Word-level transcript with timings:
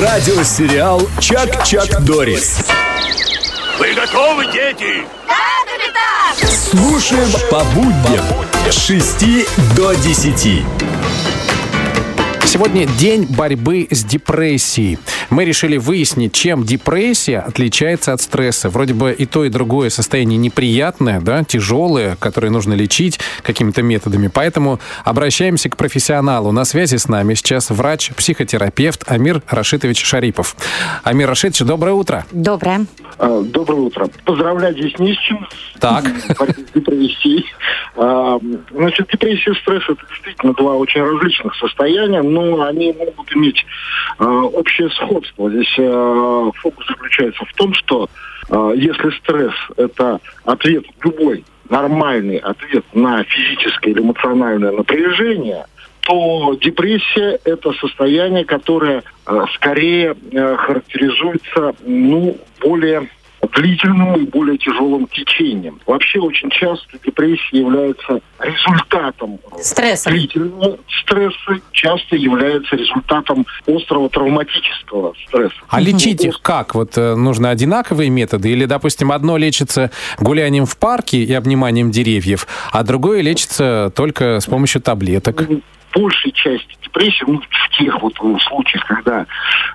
Радиосериал 0.00 1.06
«Чак-Чак 1.20 2.02
Дорис». 2.04 2.60
Вы 3.78 3.92
готовы, 3.92 4.46
дети? 4.46 5.04
Да, 5.28 5.34
капитан! 5.66 6.56
Слушаем 6.70 7.28
по 7.50 7.62
будням 7.74 8.24
с 8.70 8.86
6 8.86 9.46
до 9.76 9.92
10. 9.92 10.64
Сегодня 12.52 12.84
день 12.84 13.28
борьбы 13.30 13.86
с 13.92 14.02
депрессией. 14.02 14.98
Мы 15.30 15.44
решили 15.44 15.76
выяснить, 15.76 16.32
чем 16.32 16.64
депрессия 16.64 17.38
отличается 17.38 18.12
от 18.12 18.20
стресса. 18.20 18.70
Вроде 18.70 18.92
бы 18.92 19.12
и 19.12 19.24
то, 19.24 19.44
и 19.44 19.48
другое 19.50 19.88
состояние 19.88 20.36
неприятное, 20.36 21.20
да, 21.20 21.44
тяжелое, 21.44 22.16
которое 22.16 22.50
нужно 22.50 22.72
лечить 22.72 23.20
какими-то 23.42 23.82
методами. 23.84 24.26
Поэтому 24.26 24.80
обращаемся 25.04 25.70
к 25.70 25.76
профессионалу. 25.76 26.50
На 26.50 26.64
связи 26.64 26.96
с 26.96 27.06
нами 27.06 27.34
сейчас 27.34 27.70
врач-психотерапевт 27.70 29.04
Амир 29.06 29.42
Рашитович 29.48 30.04
Шарипов. 30.04 30.56
Амир 31.04 31.28
Рашитович, 31.28 31.60
доброе 31.60 31.92
утро. 31.92 32.26
Доброе. 32.32 32.86
А, 33.18 33.42
Доброе 33.42 33.82
утро. 33.82 34.08
Поздравлять 34.24 34.76
здесь 34.76 34.98
не 34.98 35.14
с 35.14 35.18
чем. 35.18 35.46
Так. 35.78 36.04
Депрессией. 36.74 37.46
А, 37.96 38.40
Значит, 38.72 39.08
депрессия 39.12 39.52
и 39.52 39.54
стресс 39.54 39.84
это 39.88 40.00
действительно 40.08 40.52
два 40.54 40.74
очень 40.74 41.00
различных 41.02 41.54
состояния, 41.54 42.22
но 42.22 42.39
они 42.62 42.92
могут 42.92 43.32
иметь 43.34 43.64
а, 44.18 44.42
общее 44.42 44.90
сходство. 44.90 45.50
Здесь 45.50 45.74
а, 45.78 46.50
фокус 46.56 46.86
заключается 46.86 47.44
в 47.44 47.52
том, 47.54 47.74
что 47.74 48.08
а, 48.48 48.72
если 48.72 49.10
стресс 49.18 49.54
это 49.76 50.20
ответ 50.44 50.84
любой 51.02 51.44
нормальный 51.68 52.38
ответ 52.38 52.84
на 52.92 53.22
физическое 53.24 53.92
или 53.92 54.00
эмоциональное 54.00 54.72
напряжение, 54.72 55.66
то 56.00 56.56
депрессия– 56.60 57.38
это 57.44 57.72
состояние, 57.74 58.44
которое 58.44 59.02
э, 59.26 59.44
скорее 59.54 60.16
э, 60.32 60.56
характеризуется 60.56 61.74
ну, 61.84 62.36
более 62.60 63.08
длительным 63.52 64.14
и 64.16 64.26
более 64.26 64.58
тяжелым 64.58 65.06
течением. 65.08 65.80
Вообще 65.86 66.18
очень 66.18 66.50
часто 66.50 66.98
депрессия 67.04 67.58
является 67.58 68.20
результатом 68.38 69.38
Стресса. 69.60 70.10
длительного 70.10 70.78
стресса, 71.02 71.60
часто 71.72 72.16
является 72.16 72.76
результатом 72.76 73.46
острого 73.66 74.08
травматического 74.08 75.14
стресса. 75.26 75.56
А 75.68 75.80
лечить 75.80 76.24
их 76.24 76.40
как? 76.40 76.74
Вот 76.74 76.96
э, 76.96 77.14
нужно 77.14 77.50
одинаковые 77.50 78.10
методы? 78.10 78.50
Или, 78.50 78.64
допустим, 78.64 79.12
одно 79.12 79.36
лечится 79.36 79.90
гулянием 80.18 80.66
в 80.66 80.76
парке 80.76 81.22
и 81.22 81.32
обниманием 81.32 81.90
деревьев, 81.90 82.46
а 82.72 82.82
другое 82.82 83.20
лечится 83.20 83.92
только 83.94 84.40
с 84.40 84.46
помощью 84.46 84.80
таблеток? 84.80 85.48
большей 85.94 86.32
части 86.32 86.76
депрессии, 86.82 87.24
ну, 87.26 87.40
в 87.40 87.69
тех 87.80 88.00
вот 88.02 88.14
э, 88.20 88.38
случаях, 88.48 88.84
когда 88.86 89.26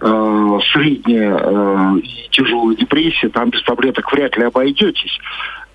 э, 0.00 0.58
средняя 0.72 1.36
э, 1.36 1.98
и 2.02 2.28
тяжелая 2.30 2.76
депрессия, 2.76 3.28
там 3.28 3.50
без 3.50 3.62
таблеток 3.62 4.10
вряд 4.12 4.36
ли 4.36 4.44
обойдетесь 4.44 5.18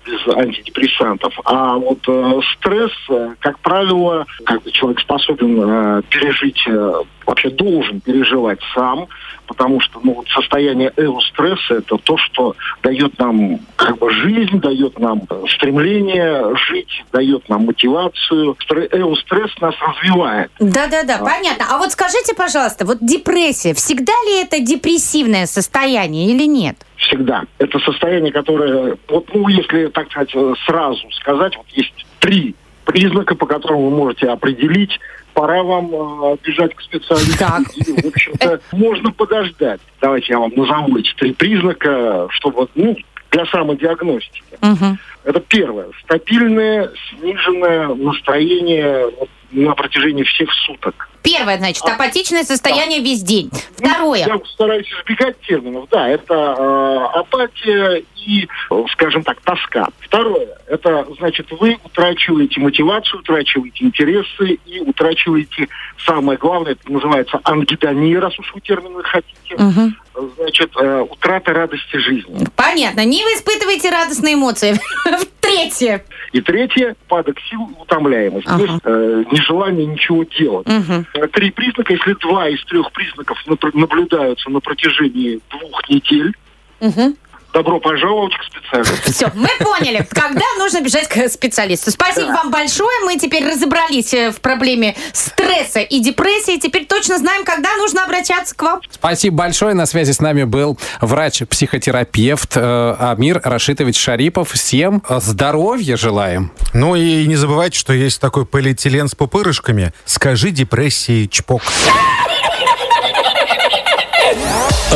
без 0.06 0.36
антидепрессантов. 0.36 1.34
А 1.44 1.76
вот 1.76 1.98
э, 2.08 2.40
стресс, 2.54 2.92
э, 3.10 3.34
как 3.40 3.58
правило, 3.60 4.24
как 4.44 4.62
бы 4.62 4.70
человек 4.70 5.00
способен 5.00 5.60
э, 5.60 6.02
пережить, 6.08 6.62
э, 6.66 6.92
вообще 7.26 7.50
должен 7.50 8.00
переживать 8.00 8.60
сам, 8.74 9.06
потому 9.46 9.80
что 9.80 10.00
ну, 10.02 10.14
вот 10.14 10.28
состояние 10.28 10.92
эустресса 10.96 11.74
это 11.74 11.96
то, 11.98 12.16
что 12.16 12.54
дает 12.82 13.18
нам 13.18 13.60
как 13.76 13.98
бы 13.98 14.10
жизнь, 14.10 14.60
дает 14.60 14.98
нам 14.98 15.22
э, 15.28 15.44
стремление 15.54 16.54
жить, 16.68 17.04
дает 17.12 17.48
нам 17.48 17.66
мотивацию. 17.66 18.56
Стре- 18.68 18.88
Эустресс 18.92 19.52
нас 19.60 19.74
развивает. 19.80 20.50
Да-да-да, 20.58 21.18
понятно. 21.18 21.66
А 21.70 21.78
вот 21.78 21.92
скажите, 21.92 22.34
пожалуйста, 22.34 22.84
вот 22.84 22.98
депрессия, 23.00 23.74
всегда 23.74 24.12
ли 24.26 24.42
это 24.42 24.60
депрессивное 24.60 25.46
состояние 25.46 26.30
или 26.30 26.44
нет? 26.46 26.76
всегда. 26.96 27.44
Это 27.58 27.78
состояние, 27.80 28.32
которое, 28.32 28.96
вот, 29.08 29.26
ну, 29.32 29.48
если, 29.48 29.88
так 29.88 30.10
сказать, 30.10 30.30
э, 30.34 30.54
сразу 30.66 31.10
сказать, 31.12 31.56
вот 31.56 31.66
есть 31.70 32.06
три 32.20 32.54
признака, 32.96 33.34
по 33.34 33.46
которым 33.46 33.82
вы 33.82 33.90
можете 33.90 34.28
определить, 34.28 34.98
пора 35.34 35.62
вам 35.62 35.90
э, 35.92 36.36
бежать 36.42 36.74
к 36.74 36.80
специалисту. 36.80 37.38
Так. 37.38 37.62
Или, 37.76 38.00
в 38.00 38.06
общем-то, 38.06 38.60
можно 38.72 39.12
подождать. 39.12 39.80
Давайте 40.00 40.32
я 40.32 40.38
вам 40.38 40.50
назову 40.56 40.96
эти 40.96 41.12
три 41.14 41.34
признака, 41.34 42.26
чтобы, 42.30 42.68
ну, 42.74 42.96
для 43.30 43.46
самодиагностики. 43.46 44.58
Мгм. 44.60 44.98
Это 45.24 45.40
первое. 45.40 45.88
Стабильное, 46.04 46.90
сниженное 47.10 47.88
настроение 47.88 49.10
на 49.52 49.74
протяжении 49.74 50.22
всех 50.24 50.52
суток. 50.66 51.08
Первое, 51.22 51.58
значит, 51.58 51.84
апатичное 51.84 52.44
состояние 52.44 53.00
весь 53.00 53.22
день. 53.22 53.50
Ну, 53.80 53.88
Второе. 53.88 54.18
Я 54.20 54.38
стараюсь 54.52 54.86
избегать 54.86 55.40
терминов. 55.40 55.88
Да, 55.90 56.08
это 56.08 56.34
э, 56.34 57.18
апатия 57.18 58.02
и, 58.26 58.48
скажем 58.92 59.22
так, 59.22 59.40
тоска. 59.40 59.88
Второе, 60.00 60.48
это 60.66 61.06
значит, 61.18 61.46
вы 61.50 61.78
утрачиваете 61.84 62.60
мотивацию, 62.60 63.20
утрачиваете 63.20 63.84
интересы 63.84 64.58
и 64.66 64.80
утрачиваете, 64.80 65.68
самое 66.04 66.38
главное, 66.38 66.72
это 66.72 66.92
называется 66.92 67.40
ангидония, 67.44 68.20
раз 68.20 68.38
уж 68.38 68.52
вы 68.54 68.60
термины 68.60 69.02
хотите, 69.02 69.56
Мгм. 69.56 69.96
Значит, 70.36 70.70
э, 70.76 71.00
утрата 71.08 71.52
радости 71.52 71.96
жизни. 71.96 72.46
Понятно. 72.56 73.04
Не 73.04 73.22
вы 73.22 73.30
испытываете 73.30 73.90
радостные 73.90 74.34
эмоции. 74.34 74.78
Третье. 75.40 76.04
И 76.32 76.40
третье, 76.40 76.96
падок 77.06 77.36
сил 77.48 77.60
и 77.70 77.80
утомляемость. 77.80 78.46
Ага. 78.48 78.58
То 78.58 78.64
есть 78.64 78.80
э, 78.84 79.24
нежелание 79.30 79.86
ничего 79.86 80.24
делать. 80.24 80.66
Мгм. 80.66 81.06
Три 81.32 81.50
признака, 81.52 81.92
если 81.92 82.14
два 82.14 82.48
из 82.48 82.64
трех 82.64 82.90
признаков 82.90 83.38
наблюдаются 83.72 84.50
на 84.50 84.60
протяжении 84.60 85.40
двух 85.50 85.88
недель, 85.88 86.34
Мгм. 86.80 87.16
Добро 87.56 87.80
пожаловать 87.80 88.34
к 88.36 88.42
специалисту. 88.44 89.12
Все, 89.12 89.30
мы 89.34 89.48
поняли, 89.58 90.06
когда 90.10 90.44
нужно 90.58 90.82
бежать 90.82 91.08
к 91.08 91.26
специалисту. 91.28 91.90
Спасибо 91.90 92.26
вам 92.26 92.50
большое. 92.50 93.00
Мы 93.06 93.16
теперь 93.16 93.48
разобрались 93.48 94.12
э, 94.12 94.30
в 94.30 94.40
проблеме 94.42 94.94
стресса 95.12 95.80
и 95.80 96.00
депрессии. 96.00 96.58
Теперь 96.58 96.84
точно 96.84 97.16
знаем, 97.16 97.44
когда 97.44 97.74
нужно 97.76 98.04
обращаться 98.04 98.54
к 98.54 98.62
вам. 98.62 98.80
Спасибо 98.90 99.36
большое. 99.38 99.72
На 99.72 99.86
связи 99.86 100.12
с 100.12 100.20
нами 100.20 100.44
был 100.44 100.78
врач-психотерапевт 101.00 102.56
э, 102.56 102.96
Амир 102.98 103.40
Рашитович 103.42 103.98
Шарипов. 103.98 104.50
Всем 104.50 105.02
э, 105.08 105.18
здоровья 105.22 105.96
желаем. 105.96 106.52
Ну 106.74 106.94
и 106.94 107.26
не 107.26 107.36
забывайте, 107.36 107.78
что 107.78 107.94
есть 107.94 108.20
такой 108.20 108.44
полиэтилен 108.44 109.08
с 109.08 109.14
пупырышками. 109.14 109.94
Скажи 110.04 110.50
депрессии 110.50 111.26
чпок. 111.26 111.62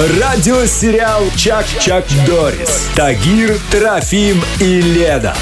Радиосериал 0.00 1.24
«Чак-Чак 1.36 2.06
Дорис». 2.26 2.88
Тагир, 2.96 3.58
Трофим 3.70 4.42
и 4.58 4.80
Леда. 4.80 5.34